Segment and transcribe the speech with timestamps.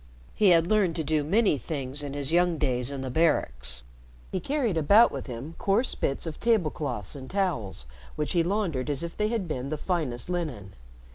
[0.33, 3.83] He had learned to do many things in his young days in barracks.
[4.31, 7.85] He carried about with him coarse bits of table cloths and towels,
[8.15, 10.73] which he laundered as if they had been the finest linen.